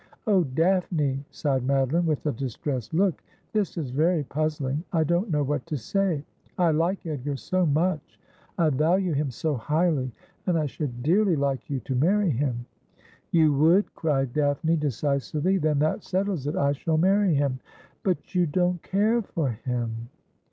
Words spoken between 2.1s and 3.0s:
a distressed